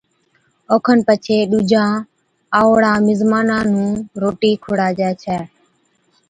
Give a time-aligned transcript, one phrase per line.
[0.71, 1.93] اوکن پڇي ڏُوجان
[2.59, 3.89] آئوڙان مزمانا نُون
[4.21, 5.39] روٽِي کُڙاجَي ڇَي